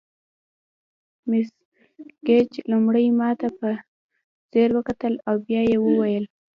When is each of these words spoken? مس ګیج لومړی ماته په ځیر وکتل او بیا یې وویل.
مس 1.29 1.49
ګیج 2.27 2.51
لومړی 2.71 3.07
ماته 3.19 3.47
په 3.59 3.69
ځیر 4.51 4.69
وکتل 4.77 5.13
او 5.27 5.35
بیا 5.47 5.61
یې 5.69 5.77
وویل. 5.81 6.25